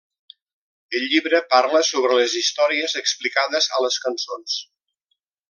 El 0.99 1.03
llibre 1.11 1.41
parla 1.51 1.81
sobre 1.89 2.17
les 2.21 2.33
històries 2.41 2.97
explicades 3.03 3.69
a 3.79 3.83
les 3.87 4.01
cançons. 4.07 4.59